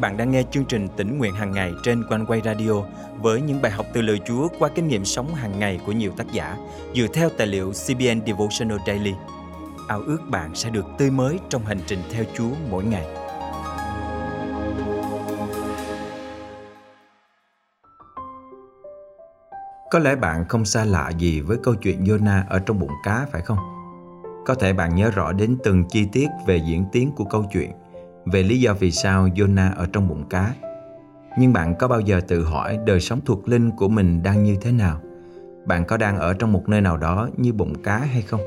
bạn 0.00 0.16
đang 0.16 0.30
nghe 0.30 0.42
chương 0.50 0.64
trình 0.64 0.88
tỉnh 0.96 1.18
nguyện 1.18 1.34
hàng 1.34 1.52
ngày 1.52 1.72
trên 1.82 2.04
quanh 2.08 2.26
quay 2.26 2.40
radio 2.44 2.72
với 3.20 3.40
những 3.40 3.62
bài 3.62 3.72
học 3.72 3.86
từ 3.92 4.02
lời 4.02 4.20
Chúa 4.26 4.48
qua 4.58 4.68
kinh 4.74 4.88
nghiệm 4.88 5.04
sống 5.04 5.34
hàng 5.34 5.58
ngày 5.58 5.80
của 5.86 5.92
nhiều 5.92 6.12
tác 6.16 6.32
giả 6.32 6.56
dựa 6.94 7.06
theo 7.14 7.28
tài 7.38 7.46
liệu 7.46 7.72
CBN 7.72 8.26
Devotional 8.26 8.78
Daily. 8.86 9.14
Ao 9.88 10.00
ước 10.00 10.18
bạn 10.30 10.54
sẽ 10.54 10.70
được 10.70 10.84
tươi 10.98 11.10
mới 11.10 11.38
trong 11.48 11.64
hành 11.64 11.80
trình 11.86 11.98
theo 12.12 12.24
Chúa 12.34 12.50
mỗi 12.70 12.84
ngày. 12.84 13.06
Có 19.90 19.98
lẽ 19.98 20.16
bạn 20.16 20.44
không 20.48 20.64
xa 20.64 20.84
lạ 20.84 21.10
gì 21.18 21.40
với 21.40 21.58
câu 21.62 21.74
chuyện 21.74 22.04
Jonah 22.04 22.42
ở 22.48 22.58
trong 22.58 22.78
bụng 22.78 22.92
cá, 23.04 23.26
phải 23.32 23.42
không? 23.42 23.58
Có 24.46 24.54
thể 24.54 24.72
bạn 24.72 24.94
nhớ 24.94 25.10
rõ 25.10 25.32
đến 25.32 25.58
từng 25.64 25.84
chi 25.88 26.06
tiết 26.12 26.28
về 26.46 26.56
diễn 26.56 26.84
tiến 26.92 27.12
của 27.16 27.24
câu 27.24 27.44
chuyện– 27.52 27.72
về 28.32 28.42
lý 28.42 28.60
do 28.60 28.74
vì 28.74 28.90
sao 28.90 29.28
Jonah 29.28 29.74
ở 29.76 29.86
trong 29.92 30.08
bụng 30.08 30.24
cá. 30.30 30.54
Nhưng 31.38 31.52
bạn 31.52 31.74
có 31.78 31.88
bao 31.88 32.00
giờ 32.00 32.20
tự 32.28 32.44
hỏi 32.44 32.78
đời 32.86 33.00
sống 33.00 33.20
thuộc 33.24 33.48
linh 33.48 33.70
của 33.70 33.88
mình 33.88 34.22
đang 34.22 34.44
như 34.44 34.56
thế 34.60 34.72
nào? 34.72 35.00
Bạn 35.66 35.84
có 35.84 35.96
đang 35.96 36.16
ở 36.16 36.34
trong 36.34 36.52
một 36.52 36.68
nơi 36.68 36.80
nào 36.80 36.96
đó 36.96 37.28
như 37.36 37.52
bụng 37.52 37.82
cá 37.82 37.98
hay 37.98 38.22
không? 38.22 38.40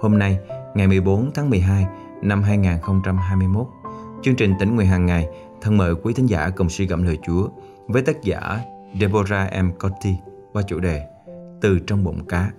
Hôm 0.00 0.18
nay, 0.18 0.38
ngày 0.74 0.86
14 0.86 1.30
tháng 1.34 1.50
12 1.50 1.86
năm 2.22 2.42
2021, 2.42 3.66
chương 4.22 4.36
trình 4.36 4.54
tỉnh 4.60 4.76
nguyện 4.76 4.86
hàng 4.86 5.06
ngày 5.06 5.28
thân 5.60 5.76
mời 5.76 5.94
quý 6.02 6.14
thính 6.14 6.26
giả 6.26 6.50
cùng 6.56 6.68
suy 6.68 6.86
gẫm 6.86 7.02
lời 7.02 7.18
Chúa 7.26 7.48
với 7.86 8.02
tác 8.02 8.22
giả 8.22 8.60
Deborah 9.00 9.64
M. 9.64 9.70
Cotty 9.78 10.16
qua 10.52 10.62
chủ 10.62 10.80
đề 10.80 11.06
Từ 11.60 11.78
trong 11.86 12.04
bụng 12.04 12.24
cá. 12.26 12.50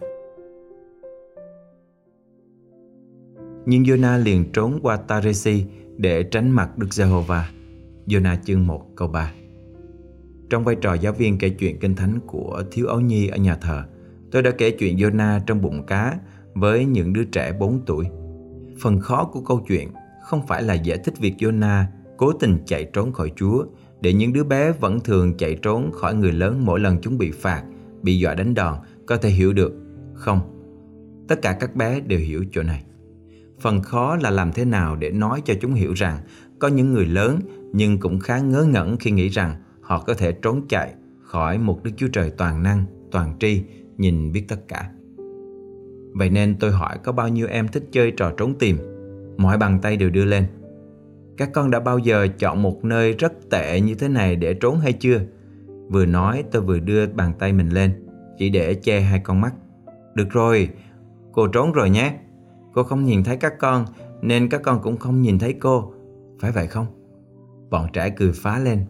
Nhưng 3.66 3.84
Jonah 3.84 4.24
liền 4.24 4.52
trốn 4.52 4.80
qua 4.82 4.98
Taresi 4.98 5.66
để 5.98 6.24
tránh 6.24 6.52
mặt 6.52 6.78
Đức 6.78 6.94
Giê-hô-va. 6.94 7.50
Jonah 8.08 8.38
chương 8.46 8.68
1 8.68 8.86
câu 8.96 9.08
3 9.08 9.34
Trong 10.50 10.64
vai 10.64 10.76
trò 10.76 10.94
giáo 10.94 11.14
viên 11.14 11.38
kể 11.38 11.50
chuyện 11.50 11.80
kinh 11.80 11.96
thánh 11.96 12.20
của 12.28 12.64
Thiếu 12.72 12.88
Ấu 12.88 13.02
Nhi 13.02 13.28
ở 13.28 13.38
nhà 13.38 13.56
thờ, 13.56 13.84
tôi 14.32 14.42
đã 14.42 14.52
kể 14.52 14.72
chuyện 14.72 14.98
Jonah 14.98 15.40
trong 15.46 15.62
bụng 15.62 15.86
cá 15.86 16.18
với 16.54 16.86
những 16.86 17.14
đứa 17.14 17.24
trẻ 17.24 17.52
4 17.60 17.82
tuổi. 17.86 18.06
Phần 18.80 19.00
khó 19.00 19.24
của 19.26 19.42
câu 19.42 19.66
chuyện 19.68 19.90
không 20.24 20.48
phải 20.48 20.64
là 20.64 20.74
giải 20.74 20.98
thích 20.98 21.14
việc 21.20 21.34
Jonah 21.38 21.84
cố 22.18 22.32
tình 22.32 22.58
chạy 22.66 22.90
trốn 22.94 23.12
khỏi 23.12 23.32
Chúa 23.36 23.66
để 24.02 24.14
những 24.14 24.34
đứa 24.34 24.44
bé 24.44 24.72
vẫn 24.72 25.00
thường 25.00 25.38
chạy 25.38 25.56
trốn 25.56 25.92
khỏi 25.92 26.16
người 26.16 26.32
lớn 26.32 26.66
mỗi 26.66 26.80
lần 26.80 26.98
chúng 27.02 27.18
bị 27.18 27.32
phạt, 27.32 27.64
bị 28.02 28.20
dọa 28.20 28.34
đánh 28.34 28.54
đòn 28.54 28.78
có 29.06 29.18
thể 29.18 29.30
hiểu 29.30 29.54
được. 29.54 29.74
Không, 30.14 30.40
tất 31.28 31.42
cả 31.42 31.58
các 31.60 31.76
bé 31.76 32.00
đều 32.00 32.20
hiểu 32.20 32.46
chỗ 32.52 32.64
này. 32.64 32.84
Phần 33.64 33.82
khó 33.82 34.18
là 34.22 34.30
làm 34.30 34.52
thế 34.52 34.66
nào 34.66 34.96
để 34.96 35.12
nói 35.12 35.42
cho 35.46 35.54
chúng 35.62 35.74
hiểu 35.74 35.94
rằng 35.94 36.18
có 36.60 36.68
những 36.68 36.94
người 36.94 37.06
lớn 37.06 37.40
nhưng 37.74 38.00
cũng 38.00 38.20
khá 38.20 38.40
ngớ 38.40 38.64
ngẩn 38.64 38.98
khi 38.98 39.12
nghĩ 39.12 39.30
rằng 39.30 39.56
họ 39.82 40.00
có 40.00 40.14
thể 40.14 40.32
trốn 40.32 40.68
chạy 40.70 40.94
khỏi 41.22 41.58
một 41.58 41.84
Đức 41.84 41.92
Chúa 41.98 42.08
Trời 42.08 42.32
toàn 42.38 42.64
năng, 42.64 42.86
toàn 43.12 43.34
tri, 43.40 43.64
nhìn 43.98 44.32
biết 44.32 44.46
tất 44.48 44.68
cả. 44.68 44.90
Vậy 46.14 46.30
nên 46.30 46.56
tôi 46.60 46.72
hỏi 46.72 46.98
có 47.04 47.12
bao 47.12 47.28
nhiêu 47.28 47.48
em 47.48 47.68
thích 47.68 47.84
chơi 47.92 48.12
trò 48.12 48.32
trốn 48.38 48.56
tìm? 48.60 48.78
Mọi 49.38 49.58
bàn 49.58 49.80
tay 49.82 49.98
đều 49.98 50.10
đưa 50.10 50.26
lên. 50.26 50.46
Các 51.38 51.50
con 51.54 51.72
đã 51.72 51.80
bao 51.80 51.98
giờ 51.98 52.28
chọn 52.40 52.62
một 52.62 52.86
nơi 52.86 53.14
rất 53.14 53.34
tệ 53.50 53.82
như 53.82 53.96
thế 53.96 54.08
này 54.08 54.36
để 54.36 54.54
trốn 54.54 54.80
hay 54.80 54.94
chưa? 54.94 55.22
Vừa 55.90 56.06
nói 56.06 56.44
tôi 56.52 56.62
vừa 56.62 56.80
đưa 56.80 57.08
bàn 57.08 57.34
tay 57.40 57.54
mình 57.54 57.70
lên, 57.70 58.06
chỉ 58.38 58.50
để 58.50 58.74
che 58.74 59.00
hai 59.00 59.20
con 59.20 59.42
mắt. 59.42 59.54
Được 60.16 60.30
rồi, 60.30 60.70
cô 61.32 61.48
trốn 61.48 61.72
rồi 61.72 61.90
nhé. 61.90 62.20
Cô 62.74 62.84
không 62.84 63.04
nhìn 63.04 63.24
thấy 63.24 63.38
các 63.38 63.54
con 63.60 63.86
nên 64.22 64.50
các 64.50 64.62
con 64.64 64.82
cũng 64.82 64.98
không 64.98 65.22
nhìn 65.22 65.40
thấy 65.40 65.54
cô. 65.54 65.94
Phải 66.40 66.52
vậy 66.52 66.68
không? 66.68 66.86
Bọn 67.70 67.88
trẻ 67.94 68.10
cười 68.10 68.32
phá 68.32 68.60
lên. 68.60 68.86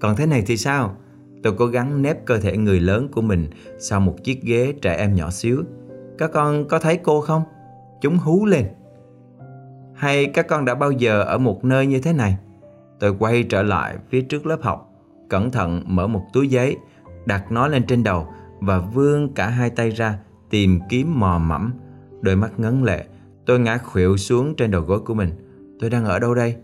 Còn 0.00 0.16
thế 0.16 0.26
này 0.26 0.42
thì 0.46 0.56
sao? 0.56 0.96
Tôi 1.42 1.54
cố 1.58 1.66
gắng 1.66 2.02
nép 2.02 2.26
cơ 2.26 2.38
thể 2.38 2.56
người 2.56 2.80
lớn 2.80 3.08
của 3.12 3.22
mình 3.22 3.50
sau 3.78 4.00
một 4.00 4.14
chiếc 4.24 4.42
ghế 4.42 4.74
trẻ 4.82 4.96
em 4.96 5.14
nhỏ 5.14 5.30
xíu. 5.30 5.62
Các 6.18 6.30
con 6.32 6.68
có 6.68 6.78
thấy 6.78 6.96
cô 6.96 7.20
không? 7.20 7.42
Chúng 8.00 8.18
hú 8.18 8.46
lên. 8.46 8.66
Hay 9.94 10.26
các 10.26 10.48
con 10.48 10.64
đã 10.64 10.74
bao 10.74 10.90
giờ 10.90 11.22
ở 11.22 11.38
một 11.38 11.64
nơi 11.64 11.86
như 11.86 12.00
thế 12.00 12.12
này? 12.12 12.36
Tôi 13.00 13.16
quay 13.18 13.42
trở 13.42 13.62
lại 13.62 13.96
phía 14.10 14.20
trước 14.20 14.46
lớp 14.46 14.62
học, 14.62 14.92
cẩn 15.28 15.50
thận 15.50 15.82
mở 15.86 16.06
một 16.06 16.22
túi 16.32 16.48
giấy, 16.48 16.76
đặt 17.26 17.52
nó 17.52 17.68
lên 17.68 17.86
trên 17.86 18.02
đầu 18.02 18.26
và 18.60 18.78
vươn 18.78 19.34
cả 19.34 19.48
hai 19.48 19.70
tay 19.70 19.90
ra 19.90 20.18
tìm 20.50 20.80
kiếm 20.88 21.20
mò 21.20 21.38
mẫm 21.38 21.72
Đôi 22.22 22.36
mắt 22.36 22.60
ngấn 22.60 22.84
lệ. 22.84 23.06
Tôi 23.46 23.60
ngã 23.60 23.78
khuỵu 23.78 24.16
xuống 24.16 24.54
trên 24.56 24.70
đầu 24.70 24.82
gối 24.82 25.00
của 25.00 25.14
mình. 25.14 25.30
Tôi 25.80 25.90
đang 25.90 26.04
ở 26.04 26.18
đâu 26.18 26.34
đây? 26.34 26.56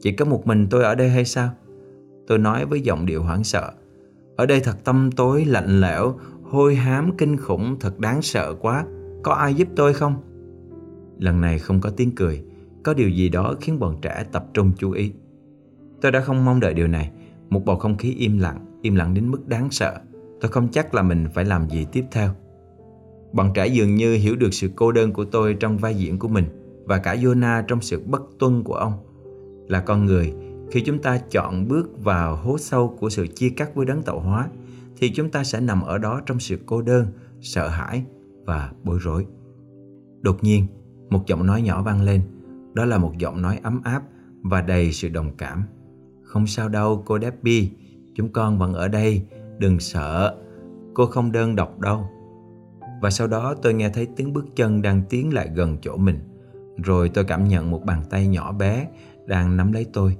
Chỉ 0.00 0.12
có 0.12 0.24
một 0.24 0.46
mình 0.46 0.66
tôi 0.70 0.84
ở 0.84 0.94
đây 0.94 1.08
hay 1.08 1.24
sao? 1.24 1.50
Tôi 2.26 2.38
nói 2.38 2.66
với 2.66 2.80
giọng 2.80 3.06
điệu 3.06 3.22
hoảng 3.22 3.44
sợ. 3.44 3.72
Ở 4.36 4.46
đây 4.46 4.60
thật 4.60 4.84
tâm 4.84 5.10
tối, 5.16 5.44
lạnh 5.44 5.80
lẽo 5.80 6.14
Hôi 6.42 6.74
hám, 6.74 7.16
kinh 7.18 7.36
khủng, 7.36 7.76
thật 7.80 8.00
đáng 8.00 8.22
sợ 8.22 8.54
quá. 8.60 8.84
Có 9.22 9.32
ai 9.32 9.54
giúp 9.54 9.68
tôi 9.76 9.94
không? 9.94 10.14
Lần 11.18 11.40
này 11.40 11.58
không 11.58 11.80
có 11.80 11.90
tiếng 11.90 12.14
cười. 12.14 12.44
Có 12.82 12.94
điều 12.94 13.08
gì 13.08 13.28
đó 13.28 13.54
khiến 13.60 13.78
bọn 13.78 13.96
trẻ 14.02 14.24
tập 14.32 14.46
trung 14.54 14.72
chú 14.78 14.90
ý. 14.90 15.12
Tôi 16.00 16.12
đã 16.12 16.20
không 16.20 16.44
mong 16.44 16.60
đợi 16.60 16.74
điều 16.74 16.88
này. 16.88 17.10
Một 17.50 17.64
bầu 17.64 17.76
không 17.76 17.96
khí 17.96 18.14
im 18.18 18.38
lặng 18.38 18.64
Im 18.84 18.94
lặng 18.94 19.14
đến 19.14 19.30
mức 19.30 19.48
đáng 19.48 19.70
sợ. 19.70 20.00
Tôi 20.40 20.50
không 20.50 20.68
chắc 20.68 20.94
là 20.94 21.02
mình 21.02 21.26
phải 21.34 21.44
làm 21.44 21.70
gì 21.70 21.86
tiếp 21.92 22.04
theo. 22.10 22.30
Bọn 23.34 23.50
trẻ 23.54 23.66
dường 23.66 23.94
như 23.94 24.14
hiểu 24.14 24.36
được 24.36 24.54
sự 24.54 24.70
cô 24.76 24.92
đơn 24.92 25.12
của 25.12 25.24
tôi 25.24 25.54
trong 25.54 25.78
vai 25.78 25.94
diễn 25.94 26.18
của 26.18 26.28
mình 26.28 26.44
và 26.84 26.98
cả 26.98 27.14
Jonah 27.14 27.62
trong 27.68 27.80
sự 27.80 28.02
bất 28.06 28.22
tuân 28.38 28.62
của 28.62 28.74
ông. 28.74 28.92
Là 29.68 29.80
con 29.80 30.04
người, 30.04 30.32
khi 30.70 30.80
chúng 30.80 30.98
ta 30.98 31.18
chọn 31.30 31.68
bước 31.68 32.04
vào 32.04 32.36
hố 32.36 32.58
sâu 32.58 32.96
của 33.00 33.10
sự 33.10 33.26
chia 33.26 33.50
cắt 33.50 33.74
với 33.74 33.86
đấng 33.86 34.02
tạo 34.02 34.20
hóa, 34.20 34.48
thì 34.96 35.10
chúng 35.10 35.30
ta 35.30 35.44
sẽ 35.44 35.60
nằm 35.60 35.82
ở 35.82 35.98
đó 35.98 36.20
trong 36.26 36.40
sự 36.40 36.58
cô 36.66 36.82
đơn, 36.82 37.06
sợ 37.40 37.68
hãi 37.68 38.04
và 38.44 38.72
bối 38.84 38.98
rối. 39.00 39.26
Đột 40.20 40.44
nhiên, 40.44 40.66
một 41.10 41.26
giọng 41.26 41.46
nói 41.46 41.62
nhỏ 41.62 41.82
vang 41.82 42.02
lên. 42.02 42.22
Đó 42.74 42.84
là 42.84 42.98
một 42.98 43.12
giọng 43.18 43.42
nói 43.42 43.60
ấm 43.62 43.80
áp 43.84 44.02
và 44.42 44.60
đầy 44.60 44.92
sự 44.92 45.08
đồng 45.08 45.30
cảm. 45.36 45.62
Không 46.22 46.46
sao 46.46 46.68
đâu 46.68 47.02
cô 47.06 47.18
Debbie, 47.18 47.68
chúng 48.14 48.32
con 48.32 48.58
vẫn 48.58 48.74
ở 48.74 48.88
đây, 48.88 49.22
đừng 49.58 49.80
sợ. 49.80 50.36
Cô 50.94 51.06
không 51.06 51.32
đơn 51.32 51.56
độc 51.56 51.80
đâu 51.80 52.06
và 53.04 53.10
sau 53.10 53.26
đó 53.26 53.54
tôi 53.62 53.74
nghe 53.74 53.88
thấy 53.88 54.08
tiếng 54.16 54.32
bước 54.32 54.44
chân 54.56 54.82
đang 54.82 55.02
tiến 55.08 55.34
lại 55.34 55.48
gần 55.54 55.76
chỗ 55.80 55.96
mình. 55.96 56.18
Rồi 56.76 57.08
tôi 57.08 57.24
cảm 57.24 57.48
nhận 57.48 57.70
một 57.70 57.84
bàn 57.84 58.02
tay 58.10 58.26
nhỏ 58.26 58.52
bé 58.52 58.88
đang 59.26 59.56
nắm 59.56 59.72
lấy 59.72 59.86
tôi. 59.92 60.16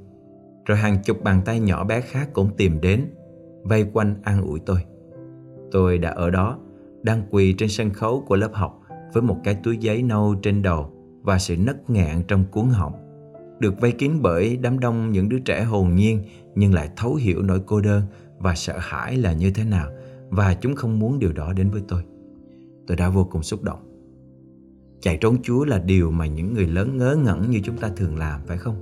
Rồi 0.67 0.79
hàng 0.79 0.99
chục 1.05 1.23
bàn 1.23 1.43
tay 1.45 1.61
nhỏ 1.61 1.85
bé 1.85 2.01
khác 2.01 2.29
cũng 2.33 2.51
tìm 2.57 2.81
đến, 2.81 3.05
vây 3.63 3.87
quanh 3.93 4.15
an 4.23 4.43
ủi 4.43 4.61
tôi. 4.61 4.79
Tôi 5.71 5.99
đã 5.99 6.11
ở 6.11 6.31
đó, 6.31 6.59
đang 7.03 7.23
quỳ 7.31 7.53
trên 7.53 7.69
sân 7.69 7.91
khấu 7.91 8.25
của 8.27 8.37
lớp 8.37 8.51
học 8.53 8.81
với 9.13 9.23
một 9.23 9.37
cái 9.45 9.57
túi 9.63 9.77
giấy 9.77 10.03
nâu 10.03 10.35
trên 10.43 10.63
đầu 10.63 10.91
và 11.23 11.39
sự 11.39 11.57
nấc 11.57 11.91
nghẹn 11.91 12.23
trong 12.29 12.45
cuốn 12.51 12.65
họng. 12.65 12.95
Được 13.59 13.81
vây 13.81 13.93
kín 13.93 14.13
bởi 14.23 14.57
đám 14.57 14.79
đông 14.79 15.13
những 15.13 15.29
đứa 15.29 15.39
trẻ 15.39 15.63
hồn 15.63 15.95
nhiên 15.95 16.23
nhưng 16.55 16.75
lại 16.75 16.91
thấu 16.97 17.15
hiểu 17.15 17.43
nỗi 17.43 17.61
cô 17.67 17.81
đơn 17.81 18.03
và 18.39 18.55
sợ 18.55 18.75
hãi 18.79 19.17
là 19.17 19.33
như 19.33 19.51
thế 19.51 19.65
nào 19.65 19.91
và 20.31 20.55
chúng 20.55 20.75
không 20.75 20.99
muốn 20.99 21.19
điều 21.19 21.33
đó 21.33 21.53
đến 21.53 21.71
với 21.71 21.83
tôi 21.89 22.03
tôi 22.87 22.97
đã 22.97 23.09
vô 23.09 23.25
cùng 23.25 23.43
xúc 23.43 23.63
động. 23.63 23.79
Chạy 25.01 25.17
trốn 25.17 25.43
Chúa 25.43 25.65
là 25.65 25.79
điều 25.79 26.11
mà 26.11 26.27
những 26.27 26.55
người 26.55 26.67
lớn 26.67 26.97
ngớ 26.97 27.17
ngẩn 27.25 27.51
như 27.51 27.61
chúng 27.65 27.77
ta 27.77 27.91
thường 27.97 28.19
làm 28.19 28.41
phải 28.47 28.59
không? 28.59 28.77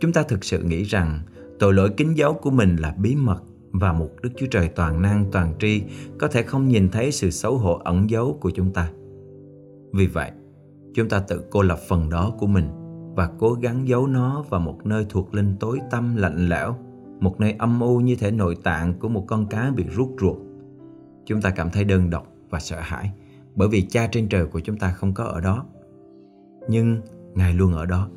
Chúng 0.00 0.12
ta 0.12 0.22
thực 0.22 0.44
sự 0.44 0.62
nghĩ 0.62 0.82
rằng 0.82 1.20
tội 1.58 1.74
lỗi 1.74 1.90
kín 1.96 2.14
dấu 2.14 2.34
của 2.34 2.50
mình 2.50 2.76
là 2.76 2.94
bí 2.98 3.16
mật 3.16 3.42
và 3.72 3.92
một 3.92 4.10
Đức 4.22 4.30
Chúa 4.36 4.46
Trời 4.50 4.68
toàn 4.68 5.02
năng 5.02 5.24
toàn 5.32 5.54
tri 5.58 5.82
có 6.18 6.28
thể 6.28 6.42
không 6.42 6.68
nhìn 6.68 6.88
thấy 6.88 7.12
sự 7.12 7.30
xấu 7.30 7.58
hổ 7.58 7.80
ẩn 7.84 8.10
giấu 8.10 8.38
của 8.40 8.50
chúng 8.50 8.72
ta. 8.72 8.90
Vì 9.92 10.06
vậy, 10.06 10.30
chúng 10.94 11.08
ta 11.08 11.20
tự 11.20 11.42
cô 11.50 11.62
lập 11.62 11.78
phần 11.88 12.10
đó 12.10 12.34
của 12.38 12.46
mình 12.46 12.68
và 13.16 13.30
cố 13.38 13.52
gắng 13.52 13.88
giấu 13.88 14.06
nó 14.06 14.44
vào 14.48 14.60
một 14.60 14.86
nơi 14.86 15.06
thuộc 15.08 15.34
linh 15.34 15.56
tối 15.60 15.78
tăm 15.90 16.16
lạnh 16.16 16.48
lẽo, 16.48 16.76
một 17.20 17.40
nơi 17.40 17.54
âm 17.58 17.80
u 17.80 17.98
như 17.98 18.16
thể 18.16 18.30
nội 18.30 18.56
tạng 18.62 18.98
của 18.98 19.08
một 19.08 19.24
con 19.28 19.46
cá 19.46 19.72
bị 19.76 19.84
rút 19.84 20.16
ruột. 20.20 20.36
Chúng 21.26 21.40
ta 21.40 21.50
cảm 21.50 21.70
thấy 21.70 21.84
đơn 21.84 22.10
độc 22.10 22.26
và 22.50 22.60
sợ 22.60 22.80
hãi 22.80 23.12
bởi 23.54 23.68
vì 23.68 23.82
cha 23.82 24.06
trên 24.06 24.28
trời 24.28 24.46
của 24.46 24.60
chúng 24.60 24.76
ta 24.76 24.92
không 24.92 25.14
có 25.14 25.24
ở 25.24 25.40
đó. 25.40 25.66
Nhưng 26.68 27.00
Ngài 27.34 27.54
luôn 27.54 27.72
ở 27.72 27.86
đó. 27.86 28.08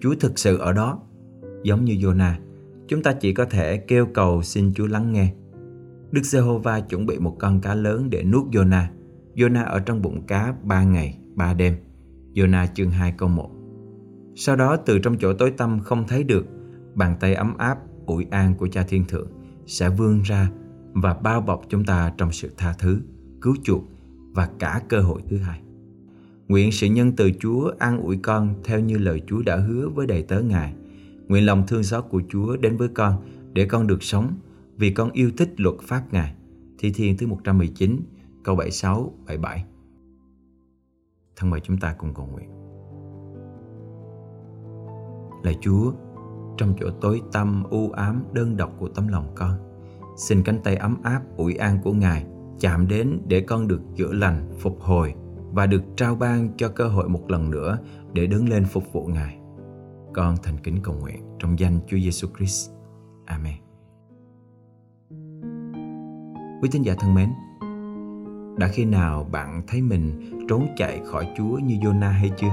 Chúa 0.00 0.14
thực 0.20 0.38
sự 0.38 0.58
ở 0.58 0.72
đó, 0.72 1.00
giống 1.62 1.84
như 1.84 1.94
Jonah. 1.94 2.32
Chúng 2.88 3.02
ta 3.02 3.12
chỉ 3.12 3.34
có 3.34 3.44
thể 3.44 3.76
kêu 3.76 4.06
cầu 4.14 4.42
xin 4.42 4.74
Chúa 4.74 4.86
lắng 4.86 5.12
nghe. 5.12 5.32
Đức 6.10 6.22
Giê-hô-va 6.22 6.80
chuẩn 6.80 7.06
bị 7.06 7.18
một 7.18 7.36
con 7.38 7.60
cá 7.60 7.74
lớn 7.74 8.10
để 8.10 8.22
nuốt 8.22 8.46
Jonah. 8.46 8.84
Jonah 9.34 9.66
ở 9.66 9.80
trong 9.80 10.02
bụng 10.02 10.26
cá 10.26 10.54
ba 10.62 10.84
ngày, 10.84 11.18
ba 11.34 11.54
đêm. 11.54 11.76
Jonah 12.34 12.66
chương 12.74 12.90
2 12.90 13.14
câu 13.18 13.28
1 13.28 13.50
Sau 14.34 14.56
đó 14.56 14.76
từ 14.76 14.98
trong 14.98 15.16
chỗ 15.18 15.32
tối 15.34 15.50
tăm 15.50 15.80
không 15.80 16.04
thấy 16.08 16.24
được, 16.24 16.46
bàn 16.94 17.16
tay 17.20 17.34
ấm 17.34 17.56
áp, 17.58 17.78
ủi 18.06 18.26
an 18.30 18.54
của 18.54 18.68
cha 18.68 18.84
thiên 18.88 19.04
thượng 19.04 19.28
sẽ 19.66 19.88
vươn 19.88 20.22
ra 20.22 20.50
và 20.92 21.14
bao 21.14 21.40
bọc 21.40 21.62
chúng 21.68 21.84
ta 21.84 22.12
trong 22.18 22.32
sự 22.32 22.50
tha 22.56 22.74
thứ 22.78 23.00
cứu 23.46 23.56
chuộc 23.62 23.84
và 24.34 24.50
cả 24.58 24.82
cơ 24.88 25.00
hội 25.00 25.22
thứ 25.28 25.38
hai. 25.38 25.60
Nguyện 26.48 26.72
sự 26.72 26.86
nhân 26.86 27.12
từ 27.16 27.30
Chúa 27.40 27.72
an 27.78 28.00
ủi 28.00 28.18
con 28.22 28.54
theo 28.64 28.80
như 28.80 28.98
lời 28.98 29.22
Chúa 29.26 29.42
đã 29.42 29.56
hứa 29.56 29.88
với 29.88 30.06
đầy 30.06 30.22
tớ 30.22 30.40
Ngài. 30.40 30.74
Nguyện 31.28 31.46
lòng 31.46 31.64
thương 31.66 31.82
xót 31.82 32.04
của 32.10 32.22
Chúa 32.28 32.56
đến 32.56 32.76
với 32.76 32.88
con 32.88 33.24
để 33.52 33.66
con 33.66 33.86
được 33.86 34.02
sống 34.02 34.32
vì 34.76 34.90
con 34.90 35.10
yêu 35.10 35.30
thích 35.36 35.54
luật 35.56 35.74
pháp 35.82 36.12
Ngài. 36.12 36.34
Thi 36.78 36.92
Thiên 36.92 37.16
thứ 37.16 37.26
119, 37.26 38.00
câu 38.44 38.56
76, 38.56 39.14
77. 39.26 39.64
Thân 41.36 41.50
mời 41.50 41.60
chúng 41.60 41.78
ta 41.78 41.94
cùng 41.98 42.14
cầu 42.14 42.28
nguyện. 42.32 42.48
Lạy 45.42 45.58
Chúa, 45.60 45.92
trong 46.58 46.74
chỗ 46.80 46.90
tối 47.00 47.22
tăm 47.32 47.64
u 47.70 47.90
ám 47.90 48.24
đơn 48.32 48.56
độc 48.56 48.72
của 48.78 48.88
tấm 48.88 49.08
lòng 49.08 49.32
con, 49.34 49.58
xin 50.16 50.42
cánh 50.42 50.58
tay 50.64 50.76
ấm 50.76 50.96
áp 51.02 51.22
ủi 51.36 51.54
an 51.54 51.78
của 51.84 51.92
Ngài 51.92 52.26
chạm 52.60 52.88
đến 52.88 53.20
để 53.28 53.40
con 53.40 53.68
được 53.68 53.80
chữa 53.96 54.12
lành, 54.12 54.48
phục 54.58 54.80
hồi 54.80 55.14
và 55.52 55.66
được 55.66 55.82
trao 55.96 56.14
ban 56.14 56.48
cho 56.56 56.68
cơ 56.68 56.88
hội 56.88 57.08
một 57.08 57.30
lần 57.30 57.50
nữa 57.50 57.78
để 58.12 58.26
đứng 58.26 58.48
lên 58.48 58.64
phục 58.64 58.92
vụ 58.92 59.06
Ngài. 59.06 59.38
Con 60.14 60.36
thành 60.42 60.58
kính 60.62 60.76
cầu 60.82 60.94
nguyện 61.00 61.22
trong 61.38 61.58
danh 61.58 61.80
Chúa 61.86 61.96
Giêsu 61.96 62.28
Christ. 62.38 62.70
Amen. 63.26 63.54
Quý 66.62 66.68
tín 66.72 66.82
giả 66.82 66.94
thân 66.98 67.14
mến, 67.14 67.28
đã 68.58 68.68
khi 68.68 68.84
nào 68.84 69.28
bạn 69.32 69.62
thấy 69.66 69.82
mình 69.82 70.32
trốn 70.48 70.66
chạy 70.76 71.00
khỏi 71.04 71.28
Chúa 71.36 71.58
như 71.58 71.74
Jonah 71.74 72.10
hay 72.10 72.30
chưa? 72.36 72.52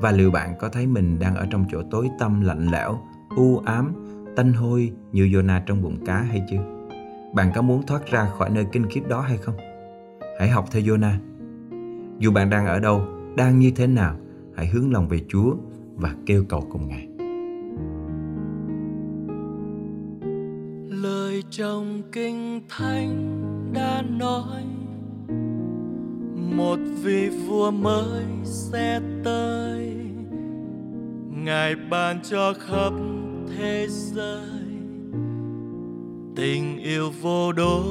Và 0.00 0.10
liệu 0.10 0.30
bạn 0.30 0.54
có 0.60 0.68
thấy 0.68 0.86
mình 0.86 1.18
đang 1.18 1.34
ở 1.34 1.46
trong 1.50 1.64
chỗ 1.70 1.82
tối 1.90 2.08
tăm 2.18 2.40
lạnh 2.40 2.68
lẽo, 2.70 2.98
u 3.36 3.58
ám, 3.58 3.92
tanh 4.36 4.52
hôi 4.52 4.92
như 5.12 5.24
Jonah 5.24 5.60
trong 5.66 5.82
bụng 5.82 6.04
cá 6.06 6.22
hay 6.22 6.42
chưa? 6.50 6.71
Bạn 7.34 7.52
có 7.54 7.62
muốn 7.62 7.82
thoát 7.86 8.06
ra 8.06 8.26
khỏi 8.38 8.50
nơi 8.50 8.66
kinh 8.72 8.86
khiếp 8.90 9.02
đó 9.08 9.20
hay 9.20 9.36
không? 9.36 9.54
Hãy 10.38 10.48
học 10.48 10.64
theo 10.70 10.82
Jonah. 10.82 11.14
Dù 12.18 12.30
bạn 12.30 12.50
đang 12.50 12.66
ở 12.66 12.78
đâu, 12.78 13.02
đang 13.36 13.58
như 13.58 13.72
thế 13.76 13.86
nào, 13.86 14.16
hãy 14.56 14.66
hướng 14.66 14.92
lòng 14.92 15.08
về 15.08 15.20
Chúa 15.28 15.54
và 15.94 16.14
kêu 16.26 16.44
cầu 16.48 16.66
cùng 16.70 16.88
Ngài. 16.88 17.08
Lời 20.88 21.42
trong 21.50 22.02
kinh 22.12 22.60
thánh 22.68 23.42
đã 23.72 24.02
nói 24.02 24.62
một 26.56 26.78
vị 27.02 27.28
vua 27.28 27.70
mới 27.70 28.24
sẽ 28.44 29.00
tới 29.24 29.96
ngài 31.30 31.74
ban 31.90 32.20
cho 32.22 32.54
khắp 32.58 32.92
thế 33.56 33.86
giới 33.88 34.61
tình 36.36 36.78
yêu 36.78 37.12
vô 37.22 37.52
đối 37.52 37.82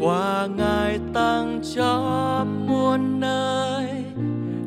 qua 0.00 0.48
ngài 0.56 0.98
tăng 1.14 1.60
cho 1.76 2.46
muôn 2.68 3.20
nơi, 3.20 3.88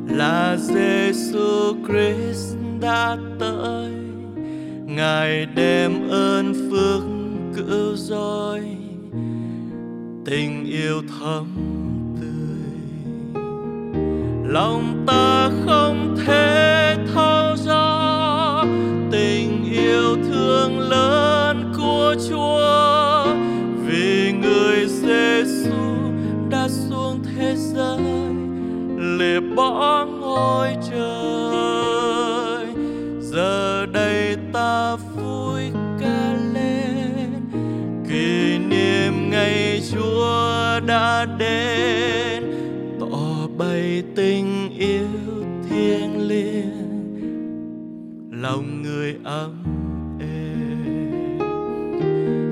là 0.08 0.56
Giêsu 0.56 1.74
Christ 1.86 2.56
đã 2.80 3.16
tới. 3.38 3.92
Ngài 4.86 5.46
đem 5.46 6.08
ơn 6.10 6.54
phước 6.70 7.02
cứu 7.56 7.96
rỗi, 7.96 8.60
tình 10.24 10.64
yêu 10.64 11.02
thắm 11.02 11.46
tươi. 12.20 13.42
Lòng 14.52 15.04
ta 15.06 15.50
không 15.66 16.16
thể 16.26 16.69
Chúa 39.92 40.80
đã 40.86 41.26
đến. 41.38 42.42
Tỏ 43.00 43.46
bày 43.58 44.02
tình 44.16 44.70
yêu 44.78 45.08
thiêng 45.68 46.28
liêng. 46.28 46.70
Lòng 48.42 48.82
người 48.82 49.16
ấm 49.24 49.62
êm. 50.20 51.38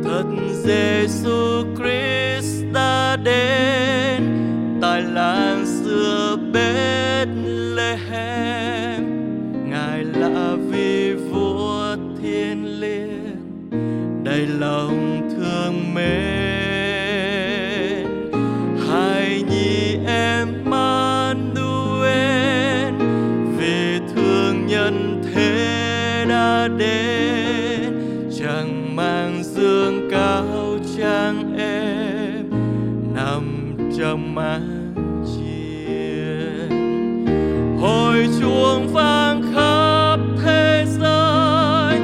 Thật 0.05 0.25
Giêsu 0.65 1.65
Christ 1.77 2.65
đã 2.73 3.17
đến. 3.17 3.68
Nằm 34.09 34.17
trong 34.17 34.35
màn 34.35 34.95
chiên 35.27 36.71
hồi 37.81 38.29
chuông 38.41 38.89
vang 38.93 39.43
khắp 39.55 40.21
thế 40.45 40.85
giới, 41.01 42.01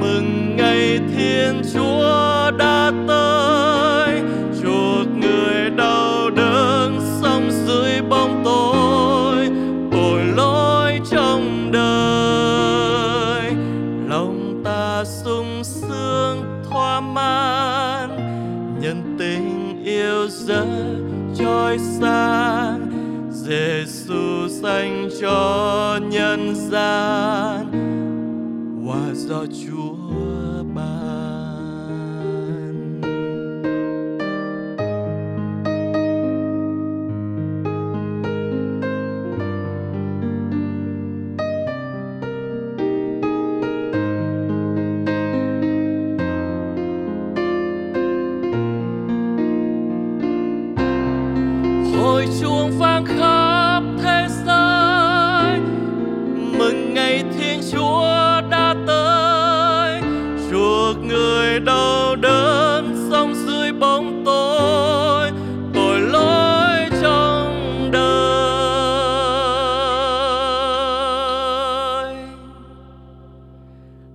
mừng 0.00 0.56
ngày 0.56 1.00
thiên 1.16 1.62
chúa 1.74 2.50
đã 2.58 2.92
tới. 3.08 4.22
Chuộc 4.62 5.06
người 5.20 5.70
đau 5.70 6.30
đớn 6.30 7.00
sống 7.22 7.50
dưới 7.50 8.02
bóng 8.08 8.42
tối, 8.44 9.50
tội 9.92 10.24
lỗi 10.36 11.00
trong 11.10 11.72
đời. 11.72 13.52
Lòng 14.08 14.62
ta 14.64 15.04
sung 15.04 15.64
sướng 15.64 16.62
thỏa 16.70 17.00
mãn 17.00 18.10
nhân 18.80 19.16
tình 19.18 19.84
yêu 19.84 20.28
dấu 20.28 21.07
chói 21.48 21.78
sáng 21.78 22.90
Giêsu 23.30 24.48
xanh 24.62 25.08
cho 25.20 26.00
nhân 26.10 26.54
gian. 26.70 27.67
Chúa 57.78 58.40
đã 58.50 58.74
tới 58.86 60.00
chuộc 60.50 60.96
người 61.04 61.60
đau 61.60 62.16
đớn 62.16 63.08
sống 63.10 63.34
dưới 63.34 63.72
bóng 63.72 64.22
tối, 64.24 65.30
tội 65.74 66.00
lỗi 66.00 66.88
trong 67.02 67.88
đời 67.92 68.04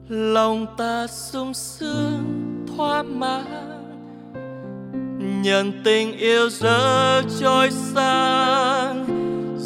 lòng 0.09 0.65
ta 0.77 1.07
sung 1.07 1.53
sướng 1.53 2.23
thỏa 2.77 3.03
mãn 3.03 3.45
nhận 5.43 5.81
tình 5.83 6.17
yêu 6.17 6.49
giờ 6.49 7.21
trôi 7.39 7.69
sang. 7.71 9.12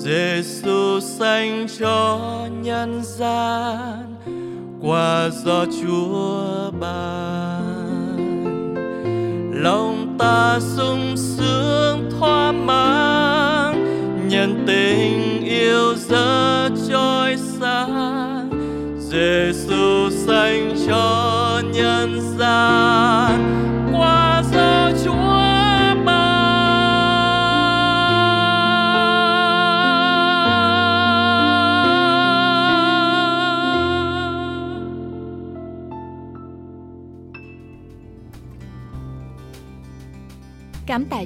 Giêsu 0.08 1.00
sanh 1.00 1.68
cho 1.80 2.20
nhân 2.62 3.02
gian 3.04 4.16
qua 4.82 5.30
do 5.30 5.66
Chúa 5.66 6.72
ban. 6.80 8.18
Lòng 9.54 10.16
ta 10.20 10.60
sung 10.60 11.16
sướng 11.18 12.12
thỏa 12.20 12.52
mãn 12.52 13.86
nhận 14.30 14.64
tình 14.68 15.44
yêu 15.46 15.96
rất 16.10 16.70
chói 16.90 17.38
sáng 17.38 18.50
Giêsu 19.00 20.10
sanh 20.10 20.76
cho 20.88 21.62
nhân 21.74 22.22
gian 22.38 23.58